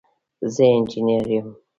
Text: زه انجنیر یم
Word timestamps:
زه 0.53 0.63
انجنیر 0.75 1.25
یم 1.35 1.47